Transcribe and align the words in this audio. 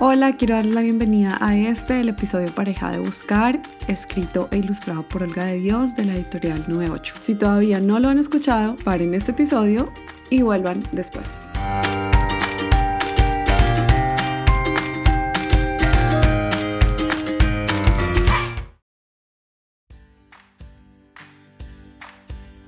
Hola, 0.00 0.36
quiero 0.36 0.54
darles 0.54 0.74
la 0.74 0.82
bienvenida 0.82 1.36
a 1.40 1.56
este, 1.56 2.00
el 2.00 2.08
episodio 2.08 2.54
Pareja 2.54 2.92
de 2.92 3.00
Buscar, 3.00 3.60
escrito 3.88 4.46
e 4.52 4.58
ilustrado 4.58 5.02
por 5.02 5.24
Olga 5.24 5.46
de 5.46 5.58
Dios 5.58 5.96
de 5.96 6.04
la 6.04 6.14
editorial 6.14 6.64
98. 6.68 7.14
Si 7.20 7.34
todavía 7.34 7.80
no 7.80 7.98
lo 7.98 8.06
han 8.06 8.20
escuchado, 8.20 8.76
paren 8.84 9.12
este 9.14 9.32
episodio 9.32 9.88
y 10.30 10.42
vuelvan 10.42 10.84
después. 10.92 11.40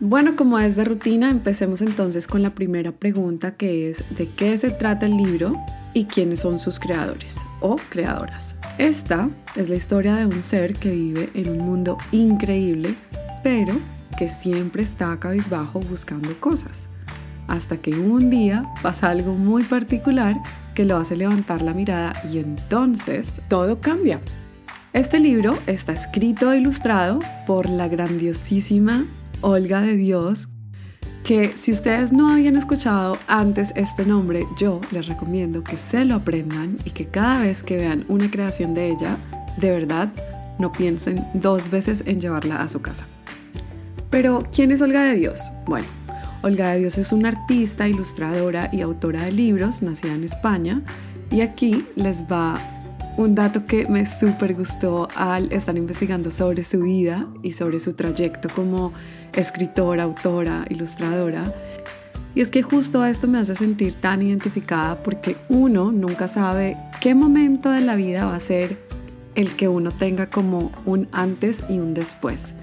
Bueno, 0.01 0.35
como 0.35 0.59
es 0.59 0.75
de 0.75 0.85
rutina, 0.85 1.31
empecemos 1.31 1.81
entonces 1.81 2.27
con 2.27 2.43
la 2.43 2.57
primera 2.57 2.91
pregunta 2.91 3.55
que 3.55 3.89
es 3.89 4.03
¿de 4.17 4.29
qué 4.31 4.57
se 4.57 4.71
trata 4.71 5.07
el 5.07 5.17
libro 5.17 5.55
y 5.95 6.05
quiénes 6.05 6.41
son 6.41 6.59
sus 6.59 6.79
creadores 6.79 7.39
o 7.61 7.77
creadoras? 7.89 8.57
Esta 8.79 9.29
es 9.57 9.69
la 9.69 9.77
historia 9.77 10.17
de 10.17 10.27
un 10.27 10.43
ser 10.43 10.75
que 10.75 10.91
vive 10.91 11.31
en 11.35 11.51
un 11.51 11.59
mundo 11.59 11.99
increíble, 12.13 12.95
pero 13.43 13.75
que 14.19 14.29
siempre 14.29 14.83
está 14.83 15.19
cabizbajo 15.19 15.81
buscando 15.81 16.39
cosas. 16.41 16.89
Hasta 17.49 17.79
que 17.79 17.91
un 17.91 18.31
día 18.31 18.65
pasa 18.83 19.09
algo 19.09 19.35
muy 19.35 19.65
particular 19.65 20.37
que 20.75 20.85
lo 20.85 20.97
hace 20.97 21.17
levantar 21.17 21.63
la 21.63 21.75
mirada 21.75 22.13
y 22.31 22.39
entonces 22.39 23.41
todo 23.49 23.81
cambia. 23.81 24.21
Este 24.93 25.19
libro 25.21 25.59
está 25.67 25.93
escrito 25.93 26.53
e 26.53 26.59
ilustrado 26.59 27.21
por 27.47 27.69
la 27.69 27.89
grandiosísima 27.89 29.07
Olga 29.41 29.81
de 29.81 29.97
Dios, 29.97 30.49
que 31.25 31.57
si 31.57 31.73
ustedes 31.73 32.13
no 32.13 32.31
habían 32.31 32.57
escuchado 32.57 33.19
antes 33.27 33.73
este 33.77 34.05
nombre, 34.05 34.47
yo 34.59 34.81
les 34.91 35.07
recomiendo 35.07 35.63
que 35.63 35.77
se 35.77 36.05
lo 36.05 36.17
aprendan 36.17 36.79
y 36.85 36.91
que 36.91 37.07
cada 37.07 37.43
vez 37.43 37.63
que 37.63 37.77
vean 37.77 38.05
una 38.09 38.31
creación 38.31 38.75
de 38.75 38.91
ella, 38.91 39.17
de 39.59 39.71
verdad, 39.71 40.11
no 40.59 40.73
piensen 40.73 41.25
dos 41.35 41.71
veces 41.71 42.03
en 42.07 42.21
llevarla 42.21 42.63
a 42.63 42.69
su 42.69 42.81
casa. 42.81 43.07
Pero, 44.11 44.47
¿quién 44.53 44.73
es 44.73 44.83
Olga 44.83 45.05
de 45.05 45.15
Dios? 45.15 45.51
Bueno, 45.67 45.87
Olga 46.43 46.73
de 46.73 46.81
Dios 46.81 46.99
es 46.99 47.13
una 47.13 47.29
artista, 47.29 47.87
ilustradora 47.87 48.69
y 48.73 48.81
autora 48.81 49.25
de 49.25 49.33
libros, 49.33 49.83
nacida 49.83 50.15
en 50.15 50.25
España, 50.25 50.83
y 51.31 51.43
aquí 51.43 51.87
les 51.97 52.25
va 52.25 52.59
un 53.25 53.35
dato 53.35 53.67
que 53.67 53.87
me 53.87 54.07
súper 54.07 54.55
gustó 54.55 55.09
al 55.15 55.53
estar 55.53 55.77
investigando 55.77 56.31
sobre 56.31 56.65
su 56.65 56.81
vida 56.81 57.27
y 57.43 57.53
sobre 57.53 57.81
su 57.81 57.93
trayecto 57.95 58.49
como 58.49 58.93
escritora, 59.33 60.05
autora, 60.05 60.65
ilustradora. 60.71 61.53
Y 62.35 62.41
es 62.41 62.51
que 62.51 62.63
justo 62.63 63.05
esto 63.05 63.27
me 63.27 63.39
hace 63.39 63.55
sentir 63.55 63.95
tan 63.95 64.23
identificada 64.23 65.03
porque 65.03 65.37
uno 65.49 65.93
nunca 65.93 66.29
sabe 66.29 66.77
qué 67.01 67.15
momento 67.15 67.71
de 67.71 67.81
la 67.81 67.97
vida 67.97 68.25
va 68.25 68.37
a 68.37 68.41
ser 68.41 68.79
el 69.35 69.55
que 69.57 69.69
uno 69.69 69.91
tenga 69.91 70.29
como 70.29 70.71
un 70.87 71.09
antes 71.13 71.65
y 71.69 71.79
un 71.79 71.95
después. 71.95 72.55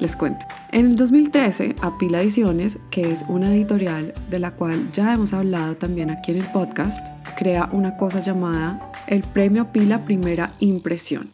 Les 0.00 0.16
cuento. 0.16 0.46
En 0.72 0.86
el 0.86 0.96
2013, 0.96 1.76
Apila 1.82 2.22
Ediciones, 2.22 2.78
que 2.90 3.12
es 3.12 3.24
una 3.28 3.54
editorial 3.54 4.14
de 4.30 4.38
la 4.38 4.52
cual 4.52 4.90
ya 4.92 5.12
hemos 5.12 5.34
hablado 5.34 5.76
también 5.76 6.10
aquí 6.10 6.32
en 6.32 6.38
el 6.38 6.46
podcast, 6.46 7.06
crea 7.40 7.70
una 7.72 7.96
cosa 7.96 8.20
llamada 8.20 8.92
el 9.06 9.22
Premio 9.22 9.72
Pila 9.72 10.04
Primera 10.04 10.52
Impresión. 10.60 11.30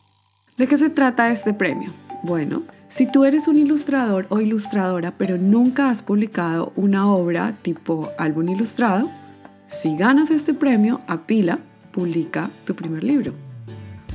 ¿De 0.56 0.68
qué 0.68 0.76
se 0.76 0.88
trata 0.88 1.32
este 1.32 1.52
premio? 1.52 1.90
Bueno, 2.22 2.62
si 2.86 3.10
tú 3.10 3.24
eres 3.24 3.48
un 3.48 3.56
ilustrador 3.56 4.28
o 4.28 4.38
ilustradora 4.38 5.14
pero 5.18 5.36
nunca 5.36 5.90
has 5.90 6.02
publicado 6.02 6.72
una 6.76 7.10
obra 7.10 7.56
tipo 7.60 8.10
álbum 8.18 8.48
ilustrado, 8.50 9.10
si 9.66 9.96
ganas 9.96 10.30
este 10.30 10.54
premio, 10.54 11.00
Apila 11.08 11.58
publica 11.90 12.50
tu 12.64 12.76
primer 12.76 13.02
libro. 13.02 13.32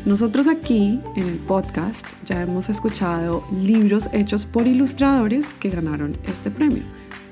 Nosotros 0.05 0.47
aquí 0.47 1.01
en 1.17 1.27
el 1.27 1.39
podcast 1.39 2.07
ya 2.25 2.41
hemos 2.41 2.69
escuchado 2.69 3.43
libros 3.51 4.07
hechos 4.13 4.45
por 4.45 4.65
ilustradores 4.65 5.53
que 5.55 5.69
ganaron 5.69 6.17
este 6.23 6.51
premio, 6.51 6.83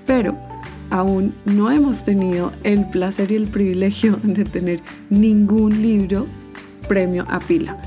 pero 0.05 0.37
aún 0.89 1.33
no 1.45 1.71
hemos 1.71 2.03
tenido 2.03 2.51
el 2.63 2.89
placer 2.89 3.31
y 3.31 3.35
el 3.35 3.47
privilegio 3.47 4.19
de 4.23 4.45
tener 4.45 4.81
ningún 5.09 5.81
libro 5.81 6.27
premio 6.87 7.25
a 7.29 7.39
pila. 7.39 7.77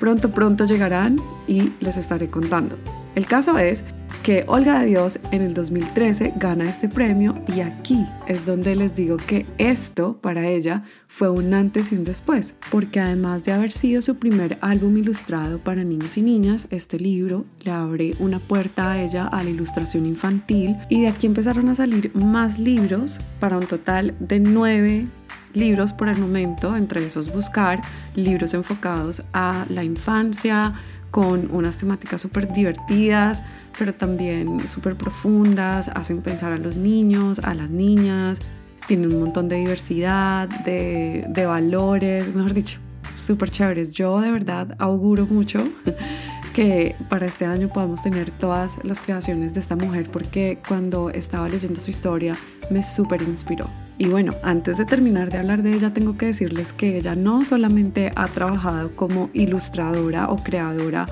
Pronto, 0.00 0.30
pronto 0.30 0.64
llegarán 0.64 1.20
y 1.46 1.72
les 1.80 1.96
estaré 1.96 2.28
contando. 2.28 2.76
El 3.14 3.26
caso 3.26 3.58
es 3.58 3.84
que 4.24 4.42
Olga 4.46 4.80
de 4.80 4.86
Dios 4.86 5.18
en 5.32 5.42
el 5.42 5.52
2013 5.52 6.32
gana 6.36 6.64
este 6.64 6.88
premio 6.88 7.34
y 7.54 7.60
aquí 7.60 8.06
es 8.26 8.46
donde 8.46 8.74
les 8.74 8.94
digo 8.94 9.18
que 9.18 9.44
esto 9.58 10.16
para 10.16 10.48
ella 10.48 10.82
fue 11.08 11.28
un 11.28 11.52
antes 11.52 11.92
y 11.92 11.96
un 11.96 12.04
después, 12.04 12.54
porque 12.70 13.00
además 13.00 13.44
de 13.44 13.52
haber 13.52 13.70
sido 13.70 14.00
su 14.00 14.16
primer 14.16 14.56
álbum 14.62 14.96
ilustrado 14.96 15.58
para 15.58 15.84
niños 15.84 16.16
y 16.16 16.22
niñas, 16.22 16.66
este 16.70 16.98
libro 16.98 17.44
le 17.64 17.70
abre 17.70 18.14
una 18.18 18.38
puerta 18.38 18.92
a 18.92 19.02
ella 19.02 19.26
a 19.26 19.44
la 19.44 19.50
ilustración 19.50 20.06
infantil 20.06 20.74
y 20.88 21.02
de 21.02 21.08
aquí 21.08 21.26
empezaron 21.26 21.68
a 21.68 21.74
salir 21.74 22.10
más 22.14 22.58
libros 22.58 23.20
para 23.40 23.58
un 23.58 23.66
total 23.66 24.14
de 24.20 24.40
nueve 24.40 25.06
libros 25.54 25.92
por 25.92 26.08
el 26.08 26.18
momento, 26.18 26.76
entre 26.76 27.04
esos 27.06 27.32
buscar 27.32 27.80
libros 28.14 28.54
enfocados 28.54 29.22
a 29.32 29.66
la 29.68 29.84
infancia, 29.84 30.74
con 31.14 31.48
unas 31.54 31.76
temáticas 31.76 32.20
súper 32.20 32.52
divertidas, 32.52 33.40
pero 33.78 33.94
también 33.94 34.66
súper 34.66 34.96
profundas, 34.96 35.86
hacen 35.94 36.22
pensar 36.22 36.52
a 36.52 36.58
los 36.58 36.74
niños, 36.74 37.38
a 37.38 37.54
las 37.54 37.70
niñas, 37.70 38.40
tienen 38.88 39.14
un 39.14 39.20
montón 39.20 39.48
de 39.48 39.54
diversidad, 39.54 40.48
de, 40.48 41.44
valores, 41.46 42.34
mejor 42.34 42.52
dicho, 42.52 42.80
súper 43.16 43.48
chéveres. 43.48 43.92
Yo 43.92 44.20
de 44.20 44.32
verdad 44.32 44.74
auguro 44.80 45.24
mucho 45.24 45.62
que 46.52 46.96
para 47.08 47.26
este 47.26 47.44
año 47.44 47.68
podamos 47.68 48.02
tener 48.02 48.32
todas 48.32 48.80
las 48.82 49.00
creaciones 49.00 49.54
de 49.54 49.60
esta 49.60 49.76
mujer 49.76 50.10
porque 50.10 50.58
cuando 50.66 51.10
estaba 51.10 51.48
leyendo 51.48 51.80
su 51.80 51.90
historia 51.92 52.34
me 52.70 52.82
súper 52.82 53.22
inspiró. 53.22 53.83
Y 53.96 54.06
bueno, 54.08 54.34
antes 54.42 54.78
de 54.78 54.84
terminar 54.84 55.30
de 55.30 55.38
hablar 55.38 55.62
de 55.62 55.72
ella, 55.74 55.94
tengo 55.94 56.16
que 56.16 56.26
decirles 56.26 56.72
que 56.72 56.98
ella 56.98 57.14
no 57.14 57.44
solamente 57.44 58.12
ha 58.16 58.26
trabajado 58.26 58.94
como 58.96 59.30
ilustradora 59.32 60.30
o 60.30 60.42
creadora 60.42 61.06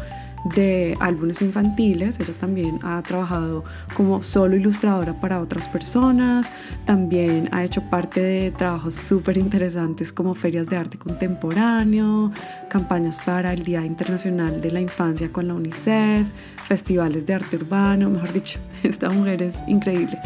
de 0.57 0.97
álbumes 0.99 1.41
infantiles, 1.41 2.19
ella 2.19 2.35
también 2.41 2.81
ha 2.83 3.01
trabajado 3.03 3.63
como 3.95 4.25
solo 4.25 4.57
ilustradora 4.57 5.15
para 5.21 5.41
otras 5.41 5.69
personas, 5.69 6.51
también 6.85 7.49
ha 7.53 7.63
hecho 7.63 7.83
parte 7.83 8.21
de 8.21 8.51
trabajos 8.51 8.95
súper 8.95 9.39
interesantes 9.39 10.13
como 10.13 10.35
ferias 10.35 10.69
de 10.69 10.77
arte 10.77 10.99
contemporáneo, 10.99 12.33
campañas 12.69 13.21
para 13.25 13.53
el 13.53 13.63
Día 13.63 13.85
Internacional 13.85 14.61
de 14.61 14.73
la 14.73 14.81
Infancia 14.81 15.31
con 15.31 15.47
la 15.47 15.55
UNICEF, 15.55 16.27
festivales 16.67 17.25
de 17.27 17.35
arte 17.35 17.57
urbano, 17.57 18.11
mejor 18.11 18.33
dicho, 18.33 18.59
esta 18.83 19.11
mujer 19.11 19.43
es 19.43 19.57
increíble. 19.69 20.19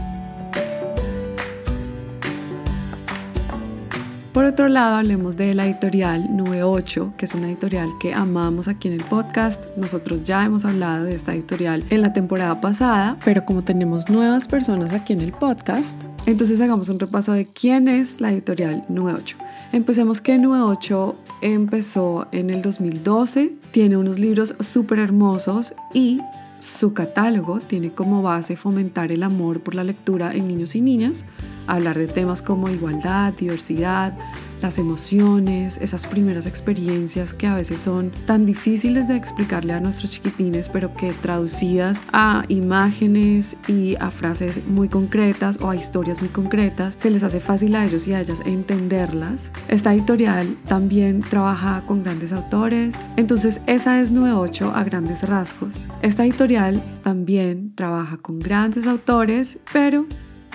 Por 4.36 4.44
otro 4.44 4.68
lado, 4.68 4.96
hablemos 4.96 5.38
de 5.38 5.54
la 5.54 5.64
editorial 5.64 6.36
Nube 6.36 6.62
8, 6.62 7.14
que 7.16 7.24
es 7.24 7.32
una 7.32 7.48
editorial 7.48 7.88
que 7.98 8.12
amamos 8.12 8.68
aquí 8.68 8.86
en 8.86 8.92
el 8.92 9.02
podcast. 9.02 9.64
Nosotros 9.78 10.24
ya 10.24 10.44
hemos 10.44 10.66
hablado 10.66 11.04
de 11.04 11.14
esta 11.14 11.32
editorial 11.32 11.84
en 11.88 12.02
la 12.02 12.12
temporada 12.12 12.60
pasada, 12.60 13.16
pero 13.24 13.46
como 13.46 13.64
tenemos 13.64 14.10
nuevas 14.10 14.46
personas 14.46 14.92
aquí 14.92 15.14
en 15.14 15.22
el 15.22 15.32
podcast, 15.32 15.98
entonces 16.26 16.60
hagamos 16.60 16.90
un 16.90 17.00
repaso 17.00 17.32
de 17.32 17.46
quién 17.46 17.88
es 17.88 18.20
la 18.20 18.30
editorial 18.30 18.84
Nube 18.90 19.14
8. 19.14 19.38
Empecemos 19.72 20.20
que 20.20 20.36
Nube 20.36 20.60
8 20.60 21.16
empezó 21.40 22.26
en 22.30 22.50
el 22.50 22.60
2012, 22.60 23.54
tiene 23.70 23.96
unos 23.96 24.18
libros 24.18 24.54
súper 24.60 24.98
hermosos 24.98 25.72
y 25.94 26.20
su 26.58 26.92
catálogo 26.92 27.60
tiene 27.60 27.92
como 27.92 28.20
base 28.20 28.56
fomentar 28.56 29.12
el 29.12 29.22
amor 29.22 29.60
por 29.60 29.74
la 29.74 29.84
lectura 29.84 30.34
en 30.34 30.48
niños 30.48 30.74
y 30.74 30.82
niñas 30.82 31.24
hablar 31.66 31.98
de 31.98 32.06
temas 32.06 32.42
como 32.42 32.68
igualdad, 32.68 33.32
diversidad, 33.34 34.14
las 34.62 34.78
emociones, 34.78 35.78
esas 35.80 36.06
primeras 36.06 36.46
experiencias 36.46 37.34
que 37.34 37.46
a 37.46 37.54
veces 37.54 37.80
son 37.80 38.10
tan 38.26 38.46
difíciles 38.46 39.08
de 39.08 39.16
explicarle 39.16 39.72
a 39.72 39.80
nuestros 39.80 40.12
chiquitines, 40.12 40.68
pero 40.68 40.94
que 40.94 41.12
traducidas 41.12 42.00
a 42.12 42.44
imágenes 42.48 43.56
y 43.68 43.96
a 43.96 44.10
frases 44.10 44.66
muy 44.66 44.88
concretas 44.88 45.58
o 45.60 45.70
a 45.70 45.76
historias 45.76 46.20
muy 46.20 46.30
concretas, 46.30 46.94
se 46.98 47.10
les 47.10 47.22
hace 47.22 47.40
fácil 47.40 47.74
a 47.74 47.84
ellos 47.84 48.06
y 48.08 48.14
a 48.14 48.20
ellas 48.20 48.42
entenderlas. 48.44 49.50
Esta 49.68 49.92
editorial 49.94 50.56
también 50.66 51.20
trabaja 51.20 51.82
con 51.86 52.02
grandes 52.02 52.32
autores, 52.32 52.96
entonces 53.16 53.60
esa 53.66 54.00
es 54.00 54.10
98 54.10 54.72
a 54.74 54.84
grandes 54.84 55.22
rasgos. 55.22 55.86
Esta 56.02 56.24
editorial 56.24 56.82
también 57.02 57.72
trabaja 57.74 58.16
con 58.16 58.38
grandes 58.38 58.86
autores, 58.86 59.58
pero 59.72 60.06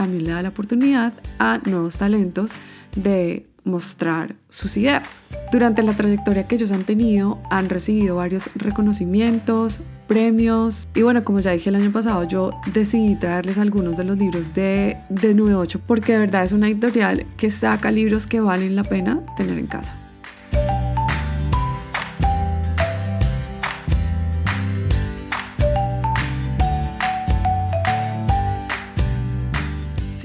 también 0.02 0.24
le 0.24 0.32
da 0.32 0.42
la 0.42 0.50
oportunidad 0.50 1.14
a 1.38 1.60
nuevos 1.64 1.98
talentos 1.98 2.54
de 2.96 3.46
mostrar 3.64 4.36
sus 4.50 4.76
ideas. 4.76 5.22
Durante 5.52 5.84
la 5.84 5.94
trayectoria 5.94 6.48
que 6.48 6.56
ellos 6.56 6.72
han 6.72 6.86
tenido, 6.86 7.38
han 7.52 7.70
recibido 7.70 8.16
varios 8.16 8.50
reconocimientos, 8.56 9.80
premios 10.08 10.88
y 10.96 11.04
bueno, 11.04 11.24
como 11.24 11.40
ya 11.40 11.52
dije 11.52 11.70
el 11.70 11.76
año 11.76 11.92
pasado, 11.92 12.24
yo 12.24 12.50
decidí 12.74 13.16
traerles 13.16 13.60
algunos 13.60 13.96
de 13.98 14.06
los 14.06 14.18
libros 14.18 14.56
de, 14.56 14.98
de 15.10 15.36
98 15.36 15.80
porque 15.86 16.14
de 16.14 16.18
verdad 16.18 16.46
es 16.46 16.52
una 16.52 16.68
editorial 16.68 17.28
que 17.38 17.52
saca 17.52 17.92
libros 17.92 18.26
que 18.26 18.40
valen 18.40 18.76
la 18.76 18.84
pena 18.84 19.20
tener 19.38 19.60
en 19.60 19.68
casa. 19.68 20.01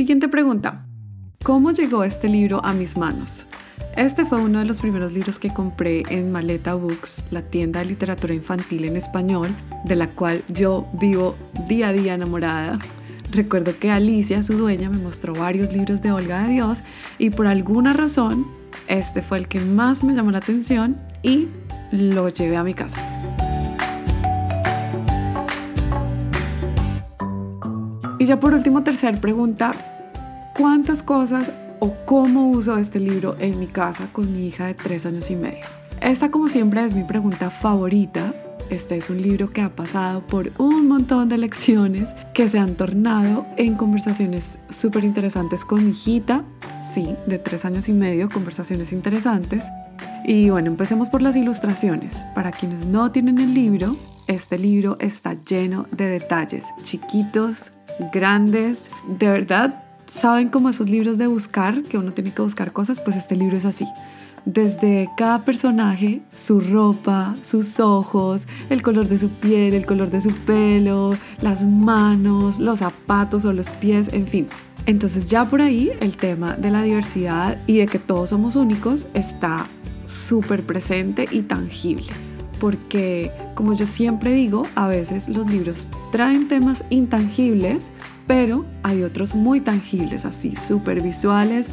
Siguiente 0.06 0.28
pregunta. 0.28 0.86
¿Cómo 1.42 1.72
llegó 1.72 2.04
este 2.04 2.28
libro 2.28 2.64
a 2.64 2.74
mis 2.74 2.96
manos? 2.96 3.48
Este 3.96 4.24
fue 4.24 4.40
uno 4.40 4.60
de 4.60 4.64
los 4.64 4.80
primeros 4.80 5.10
libros 5.10 5.40
que 5.40 5.52
compré 5.52 6.04
en 6.10 6.30
Maleta 6.30 6.74
Books, 6.74 7.24
la 7.32 7.42
tienda 7.42 7.80
de 7.80 7.86
literatura 7.86 8.32
infantil 8.32 8.84
en 8.84 8.96
español, 8.96 9.48
de 9.84 9.96
la 9.96 10.10
cual 10.10 10.44
yo 10.46 10.86
vivo 10.92 11.34
día 11.66 11.88
a 11.88 11.92
día 11.92 12.14
enamorada. 12.14 12.78
Recuerdo 13.32 13.76
que 13.80 13.90
Alicia, 13.90 14.44
su 14.44 14.56
dueña, 14.56 14.90
me 14.90 14.98
mostró 14.98 15.34
varios 15.34 15.72
libros 15.72 16.02
de 16.02 16.12
Olga 16.12 16.44
de 16.44 16.52
Dios 16.52 16.84
y 17.18 17.30
por 17.30 17.48
alguna 17.48 17.92
razón 17.92 18.46
este 18.86 19.22
fue 19.22 19.38
el 19.38 19.48
que 19.48 19.58
más 19.58 20.04
me 20.04 20.14
llamó 20.14 20.30
la 20.30 20.38
atención 20.38 20.98
y 21.24 21.48
lo 21.90 22.28
llevé 22.28 22.56
a 22.56 22.62
mi 22.62 22.74
casa. 22.74 23.02
Y 28.20 28.24
ya 28.24 28.38
por 28.38 28.54
último, 28.54 28.84
tercera 28.84 29.20
pregunta, 29.20 29.95
¿cuántas 30.56 31.02
cosas 31.02 31.52
o 31.80 31.94
cómo 32.04 32.48
uso 32.48 32.78
este 32.78 33.00
libro 33.00 33.36
en 33.38 33.58
mi 33.58 33.66
casa 33.66 34.08
con 34.12 34.32
mi 34.32 34.46
hija 34.46 34.66
de 34.66 34.74
tres 34.74 35.06
años 35.06 35.30
y 35.30 35.36
medio. 35.36 35.64
Esta 36.00 36.30
como 36.30 36.48
siempre 36.48 36.84
es 36.84 36.94
mi 36.94 37.04
pregunta 37.04 37.50
favorita. 37.50 38.34
Este 38.70 38.96
es 38.96 39.10
un 39.10 39.22
libro 39.22 39.50
que 39.50 39.60
ha 39.60 39.68
pasado 39.68 40.26
por 40.26 40.50
un 40.58 40.88
montón 40.88 41.28
de 41.28 41.38
lecciones 41.38 42.14
que 42.34 42.48
se 42.48 42.58
han 42.58 42.74
tornado 42.74 43.46
en 43.56 43.76
conversaciones 43.76 44.58
súper 44.70 45.04
interesantes 45.04 45.64
con 45.64 45.84
mi 45.84 45.90
hijita. 45.90 46.42
Sí, 46.82 47.14
de 47.26 47.38
tres 47.38 47.64
años 47.64 47.88
y 47.88 47.92
medio, 47.92 48.28
conversaciones 48.28 48.92
interesantes. 48.92 49.64
Y 50.24 50.50
bueno, 50.50 50.68
empecemos 50.68 51.08
por 51.08 51.22
las 51.22 51.36
ilustraciones. 51.36 52.24
Para 52.34 52.50
quienes 52.50 52.86
no 52.86 53.12
tienen 53.12 53.38
el 53.38 53.54
libro, 53.54 53.96
este 54.26 54.58
libro 54.58 54.96
está 54.98 55.34
lleno 55.34 55.86
de 55.92 56.06
detalles 56.06 56.66
chiquitos, 56.82 57.72
grandes. 58.12 58.90
De 59.06 59.30
verdad, 59.30 59.85
saben 60.06 60.48
como 60.48 60.68
esos 60.68 60.88
libros 60.88 61.18
de 61.18 61.26
buscar, 61.26 61.82
que 61.82 61.98
uno 61.98 62.12
tiene 62.12 62.32
que 62.32 62.42
buscar 62.42 62.72
cosas, 62.72 63.00
pues 63.00 63.16
este 63.16 63.36
libro 63.36 63.56
es 63.56 63.64
así. 63.64 63.86
Desde 64.44 65.08
cada 65.16 65.44
personaje, 65.44 66.22
su 66.36 66.60
ropa, 66.60 67.34
sus 67.42 67.80
ojos, 67.80 68.46
el 68.70 68.80
color 68.80 69.08
de 69.08 69.18
su 69.18 69.28
piel, 69.28 69.74
el 69.74 69.86
color 69.86 70.08
de 70.10 70.20
su 70.20 70.30
pelo, 70.30 71.10
las 71.40 71.64
manos, 71.64 72.60
los 72.60 72.78
zapatos 72.78 73.44
o 73.44 73.52
los 73.52 73.70
pies, 73.70 74.08
en 74.12 74.28
fin. 74.28 74.46
Entonces 74.86 75.28
ya 75.28 75.46
por 75.46 75.60
ahí 75.60 75.90
el 76.00 76.16
tema 76.16 76.54
de 76.56 76.70
la 76.70 76.82
diversidad 76.82 77.58
y 77.66 77.78
de 77.78 77.86
que 77.86 77.98
todos 77.98 78.30
somos 78.30 78.54
únicos 78.54 79.08
está 79.14 79.66
súper 80.04 80.62
presente 80.64 81.26
y 81.28 81.42
tangible. 81.42 82.12
Porque 82.60 83.30
como 83.54 83.74
yo 83.74 83.86
siempre 83.86 84.32
digo, 84.32 84.66
a 84.74 84.86
veces 84.86 85.28
los 85.28 85.50
libros 85.50 85.88
traen 86.10 86.48
temas 86.48 86.84
intangibles 86.90 87.90
pero 88.26 88.64
hay 88.82 89.02
otros 89.02 89.34
muy 89.34 89.60
tangibles, 89.60 90.24
así, 90.24 90.56
súper 90.56 91.00
visuales 91.00 91.68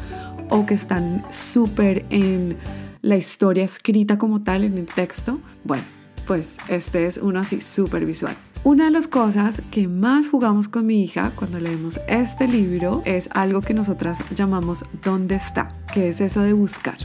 o 0.50 0.66
que 0.66 0.74
están 0.74 1.24
súper 1.30 2.04
en 2.10 2.56
la 3.02 3.16
historia 3.16 3.64
escrita 3.64 4.18
como 4.18 4.42
tal, 4.42 4.64
en 4.64 4.78
el 4.78 4.86
texto. 4.86 5.40
Bueno, 5.64 5.84
pues 6.26 6.58
este 6.68 7.06
es 7.06 7.18
uno 7.18 7.40
así 7.40 7.60
súper 7.60 8.06
visual. 8.06 8.36
Una 8.62 8.86
de 8.86 8.90
las 8.90 9.08
cosas 9.08 9.60
que 9.70 9.88
más 9.88 10.28
jugamos 10.28 10.68
con 10.68 10.86
mi 10.86 11.02
hija 11.02 11.32
cuando 11.34 11.60
leemos 11.60 12.00
este 12.08 12.48
libro 12.48 13.02
es 13.04 13.28
algo 13.32 13.60
que 13.60 13.74
nosotras 13.74 14.22
llamamos 14.34 14.84
¿dónde 15.04 15.34
está? 15.34 15.76
que 15.92 16.08
es 16.08 16.20
eso 16.20 16.40
de 16.40 16.54
buscar. 16.54 16.96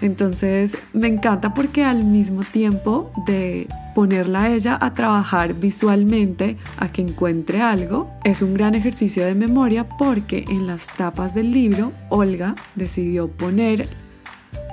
Entonces 0.00 0.76
me 0.92 1.08
encanta 1.08 1.54
porque 1.54 1.84
al 1.84 2.04
mismo 2.04 2.42
tiempo 2.42 3.10
de 3.26 3.68
ponerla 3.94 4.42
a 4.42 4.50
ella 4.50 4.78
a 4.80 4.92
trabajar 4.92 5.54
visualmente 5.54 6.56
a 6.76 6.88
que 6.88 7.02
encuentre 7.02 7.62
algo, 7.62 8.10
es 8.24 8.42
un 8.42 8.54
gran 8.54 8.74
ejercicio 8.74 9.24
de 9.24 9.34
memoria 9.34 9.88
porque 9.88 10.44
en 10.48 10.66
las 10.66 10.88
tapas 10.96 11.34
del 11.34 11.50
libro 11.50 11.92
Olga 12.10 12.54
decidió 12.74 13.28
poner 13.28 13.88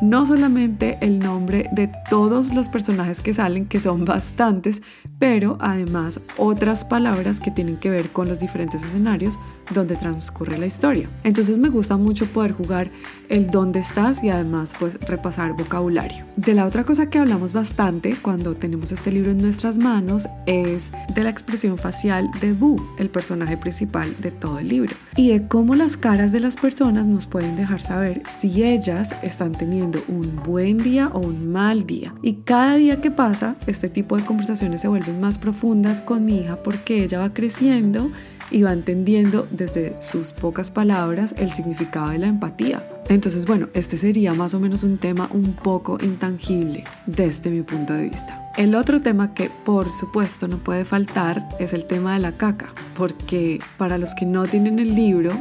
no 0.01 0.25
solamente 0.25 0.97
el 0.99 1.19
nombre 1.19 1.69
de 1.71 1.89
todos 2.09 2.53
los 2.53 2.67
personajes 2.67 3.21
que 3.21 3.33
salen, 3.33 3.65
que 3.65 3.79
son 3.79 4.03
bastantes, 4.05 4.81
pero 5.19 5.57
además 5.61 6.19
otras 6.37 6.83
palabras 6.83 7.39
que 7.39 7.51
tienen 7.51 7.77
que 7.77 7.89
ver 7.89 8.09
con 8.09 8.27
los 8.27 8.39
diferentes 8.39 8.83
escenarios 8.83 9.39
donde 9.71 9.95
transcurre 9.95 10.57
la 10.57 10.65
historia. 10.65 11.10
Entonces 11.24 11.57
me 11.57 11.69
gusta 11.69 11.98
mucho 11.98 12.25
poder 12.27 12.51
jugar 12.54 12.92
el 13.30 13.50
dónde 13.50 13.80
estás 13.80 14.24
y 14.24 14.30
además 14.30 14.74
pues 14.80 15.00
repasar 15.01 15.54
vocabulario. 15.54 16.25
De 16.36 16.54
la 16.54 16.65
otra 16.65 16.83
cosa 16.83 17.10
que 17.10 17.19
hablamos 17.19 17.54
bastante 17.54 18.15
cuando 18.21 18.56
tenemos 18.56 18.92
este 18.92 19.12
libro 19.12 19.31
en 19.31 19.39
nuestras 19.39 19.77
manos 19.77 20.27
es 20.45 20.92
de 21.13 21.24
la 21.24 21.30
expresión 21.30 21.77
facial 21.77 22.30
de 22.42 22.54
Boo, 22.54 22.81
el 22.98 23.10
personaje 23.10 23.57
principal 23.57 24.15
de 24.19 24.31
todo 24.31 24.60
el 24.60 24.68
libro, 24.68 24.95
y 25.15 25.30
de 25.30 25.48
cómo 25.48 25.75
las 25.75 25.98
caras 25.98 26.31
de 26.31 26.39
las 26.39 26.57
personas 26.57 27.06
nos 27.06 27.27
pueden 27.27 27.56
dejar 27.56 27.81
saber 27.81 28.21
si 28.27 28.63
ellas 28.63 29.16
están 29.21 29.54
teniendo 29.54 30.04
un 30.07 30.42
buen 30.44 30.77
día 30.77 31.09
o 31.13 31.19
un 31.19 31.51
mal 31.51 31.86
día. 31.86 32.13
Y 32.21 32.36
cada 32.44 32.75
día 32.75 33.01
que 33.01 33.12
pasa, 33.12 33.56
este 33.68 33.89
tipo 33.89 34.18
de 34.18 34.25
conversaciones 34.25 34.81
se 34.81 34.88
vuelven 34.88 35.19
más 35.21 35.38
profundas 35.38 36.01
con 36.01 36.25
mi 36.25 36.39
hija 36.39 36.57
porque 36.62 37.04
ella 37.04 37.19
va 37.19 37.33
creciendo 37.33 38.12
y 38.53 38.61
va 38.61 38.71
entendiendo 38.71 39.47
desde 39.51 40.01
sus 40.01 40.31
pocas 40.31 40.71
palabras 40.71 41.35
el 41.38 41.51
significado 41.51 42.09
de 42.09 42.19
la 42.19 42.27
empatía. 42.27 42.88
Entonces, 43.09 43.45
bueno, 43.45 43.67
este 43.73 43.97
sería 43.97 44.33
más 44.33 44.53
o 44.53 44.59
menos 44.61 44.83
un 44.83 44.97
tema 44.97 45.27
un 45.33 45.53
poco 45.53 45.97
intangible 46.01 46.85
desde 47.05 47.50
mi 47.50 47.63
punto 47.63 47.91
de 47.94 48.09
vista. 48.09 48.39
El 48.55 48.75
otro 48.75 49.01
tema 49.01 49.33
que 49.33 49.50
por 49.50 49.89
supuesto 49.89 50.47
no 50.47 50.59
puede 50.59 50.85
faltar 50.85 51.50
es 51.59 51.73
el 51.73 51.85
tema 51.85 52.13
de 52.13 52.19
la 52.19 52.33
caca, 52.33 52.69
porque 52.95 53.59
para 53.77 53.97
los 53.97 54.13
que 54.13 54.25
no 54.25 54.45
tienen 54.45 54.79
el 54.79 54.95
libro, 54.95 55.31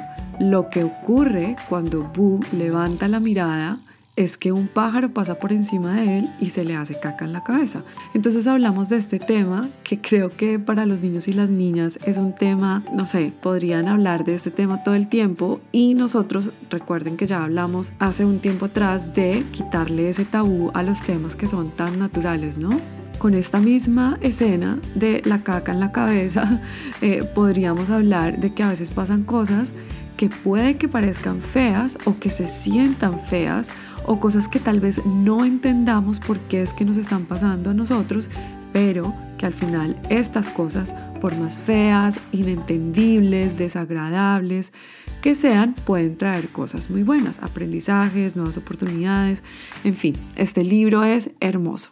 lo 0.40 0.70
que 0.70 0.82
ocurre 0.82 1.54
cuando 1.68 2.10
Boo 2.14 2.40
levanta 2.52 3.06
la 3.06 3.20
mirada 3.20 3.78
es 4.14 4.36
que 4.36 4.52
un 4.52 4.66
pájaro 4.66 5.10
pasa 5.10 5.36
por 5.36 5.52
encima 5.52 5.94
de 5.94 6.18
él 6.18 6.28
y 6.38 6.50
se 6.50 6.64
le 6.64 6.76
hace 6.76 6.98
caca 7.00 7.24
en 7.24 7.32
la 7.32 7.44
cabeza. 7.44 7.82
Entonces 8.14 8.46
hablamos 8.46 8.88
de 8.90 8.98
este 8.98 9.18
tema 9.18 9.68
que 9.84 10.00
creo 10.00 10.28
que 10.28 10.58
para 10.58 10.84
los 10.84 11.00
niños 11.00 11.28
y 11.28 11.32
las 11.32 11.48
niñas 11.48 11.98
es 12.04 12.18
un 12.18 12.34
tema, 12.34 12.82
no 12.92 13.06
sé, 13.06 13.32
podrían 13.40 13.88
hablar 13.88 14.24
de 14.24 14.34
este 14.34 14.50
tema 14.50 14.84
todo 14.84 14.94
el 14.94 15.08
tiempo 15.08 15.60
y 15.72 15.94
nosotros 15.94 16.50
recuerden 16.68 17.16
que 17.16 17.26
ya 17.26 17.42
hablamos 17.42 17.92
hace 17.98 18.24
un 18.24 18.40
tiempo 18.40 18.66
atrás 18.66 19.14
de 19.14 19.44
quitarle 19.50 20.10
ese 20.10 20.26
tabú 20.26 20.70
a 20.74 20.82
los 20.82 21.02
temas 21.02 21.34
que 21.34 21.46
son 21.46 21.70
tan 21.70 21.98
naturales, 21.98 22.58
¿no? 22.58 22.70
con 23.18 23.34
esta 23.34 23.60
misma 23.60 24.18
escena 24.20 24.80
de 24.96 25.22
la 25.24 25.44
caca 25.44 25.70
en 25.70 25.78
la 25.78 25.92
cabeza, 25.92 26.60
eh, 27.02 27.22
podríamos 27.22 27.88
hablar 27.88 28.40
de 28.40 28.52
que 28.52 28.64
a 28.64 28.70
veces 28.70 28.90
pasan 28.90 29.22
cosas 29.22 29.72
que 30.16 30.28
puede 30.28 30.76
que 30.76 30.88
parezcan 30.88 31.40
feas 31.40 31.98
o 32.04 32.18
que 32.18 32.30
se 32.30 32.48
sientan 32.48 33.20
feas 33.20 33.70
o 34.06 34.20
cosas 34.20 34.48
que 34.48 34.60
tal 34.60 34.80
vez 34.80 35.04
no 35.06 35.44
entendamos 35.44 36.20
por 36.20 36.38
qué 36.40 36.62
es 36.62 36.72
que 36.72 36.84
nos 36.84 36.96
están 36.96 37.24
pasando 37.24 37.70
a 37.70 37.74
nosotros, 37.74 38.28
pero 38.72 39.14
que 39.38 39.46
al 39.46 39.52
final 39.52 40.00
estas 40.08 40.50
cosas, 40.50 40.94
por 41.20 41.36
más 41.36 41.58
feas, 41.58 42.18
inentendibles, 42.32 43.58
desagradables 43.58 44.72
que 45.20 45.34
sean, 45.34 45.74
pueden 45.74 46.16
traer 46.16 46.48
cosas 46.48 46.90
muy 46.90 47.02
buenas, 47.02 47.38
aprendizajes, 47.40 48.36
nuevas 48.36 48.56
oportunidades, 48.56 49.42
en 49.84 49.94
fin, 49.94 50.16
este 50.36 50.64
libro 50.64 51.04
es 51.04 51.30
hermoso. 51.40 51.90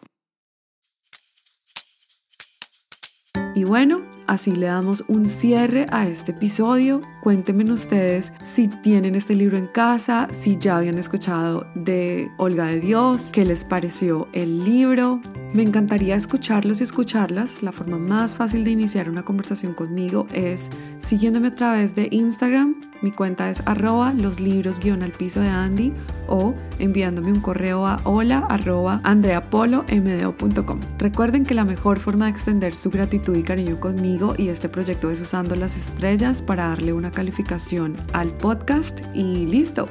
Y 3.54 3.64
bueno, 3.64 3.96
Así 4.26 4.50
le 4.50 4.66
damos 4.66 5.04
un 5.08 5.24
cierre 5.24 5.86
a 5.90 6.06
este 6.06 6.32
episodio. 6.32 7.00
Cuéntenme 7.22 7.64
ustedes 7.70 8.32
si 8.42 8.68
tienen 8.68 9.14
este 9.14 9.34
libro 9.34 9.56
en 9.56 9.66
casa, 9.66 10.28
si 10.30 10.56
ya 10.56 10.78
habían 10.78 10.98
escuchado 10.98 11.66
de 11.74 12.30
Olga 12.38 12.66
de 12.66 12.80
Dios, 12.80 13.30
qué 13.32 13.44
les 13.44 13.64
pareció 13.64 14.28
el 14.32 14.64
libro. 14.64 15.20
Me 15.52 15.62
encantaría 15.62 16.16
escucharlos 16.16 16.80
y 16.80 16.84
escucharlas. 16.84 17.62
La 17.62 17.72
forma 17.72 17.98
más 17.98 18.34
fácil 18.34 18.64
de 18.64 18.70
iniciar 18.70 19.10
una 19.10 19.24
conversación 19.24 19.74
conmigo 19.74 20.26
es 20.32 20.70
siguiéndome 20.98 21.48
a 21.48 21.54
través 21.54 21.94
de 21.94 22.08
Instagram. 22.10 22.76
Mi 23.02 23.12
cuenta 23.12 23.48
es 23.48 23.62
arroba 23.66 24.12
los 24.12 24.40
libros 24.40 24.78
guion 24.78 25.02
al 25.02 25.12
piso 25.12 25.40
de 25.40 25.48
Andy 25.48 25.92
o 26.28 26.54
enviándome 26.78 27.32
un 27.32 27.40
correo 27.40 27.86
a 27.86 27.98
hola 28.04 28.46
arroba 28.48 29.00
andreapolomdo.com. 29.04 30.80
Recuerden 30.98 31.44
que 31.44 31.54
la 31.54 31.64
mejor 31.64 31.98
forma 31.98 32.26
de 32.26 32.32
extender 32.32 32.74
su 32.74 32.90
gratitud 32.90 33.36
y 33.36 33.42
cariño 33.42 33.80
conmigo 33.80 34.34
y 34.36 34.48
este 34.48 34.68
proyecto 34.68 35.10
es 35.10 35.20
usando 35.20 35.56
las 35.56 35.76
estrellas 35.76 36.42
para 36.42 36.68
darle 36.68 36.92
una 36.92 37.10
calificación 37.10 37.96
al 38.12 38.28
podcast 38.28 39.00
y 39.14 39.46
listo. 39.46 39.86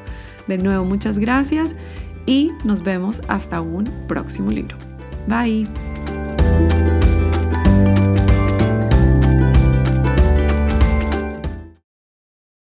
De 0.47 0.57
nuevo, 0.57 0.85
muchas 0.85 1.17
gracias 1.17 1.75
y 2.25 2.51
nos 2.63 2.83
vemos 2.83 3.21
hasta 3.27 3.61
un 3.61 3.85
próximo 4.07 4.51
libro. 4.51 4.77
Bye. 5.27 5.88